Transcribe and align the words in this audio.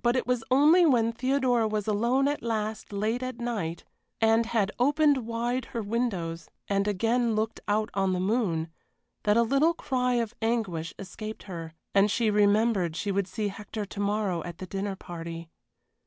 But 0.00 0.16
it 0.16 0.26
was 0.26 0.42
only 0.50 0.86
when 0.86 1.12
Theodora 1.12 1.68
was 1.68 1.86
alone 1.86 2.28
at 2.28 2.42
last 2.42 2.94
late 2.94 3.22
at 3.22 3.36
night, 3.40 3.84
and 4.18 4.46
had 4.46 4.72
opened 4.78 5.26
wide 5.26 5.66
her 5.76 5.82
windows 5.82 6.48
and 6.66 6.88
again 6.88 7.34
looked 7.34 7.60
out 7.68 7.90
on 7.92 8.14
the 8.14 8.20
moon, 8.20 8.70
that 9.24 9.36
a 9.36 9.42
little 9.42 9.74
cry 9.74 10.14
of 10.14 10.32
anguish 10.40 10.94
escaped 10.98 11.42
her, 11.42 11.74
and 11.94 12.10
she 12.10 12.30
remembered 12.30 12.96
she 12.96 13.12
would 13.12 13.28
see 13.28 13.48
Hector 13.48 13.84
to 13.84 14.00
morrow 14.00 14.42
at 14.44 14.56
the 14.56 14.66
dinner 14.66 14.96
party. 14.96 15.50